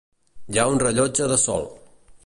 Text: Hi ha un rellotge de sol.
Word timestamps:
Hi 0.55 0.59
ha 0.61 0.65
un 0.71 0.81
rellotge 0.85 1.29
de 1.33 1.39
sol. 1.47 1.71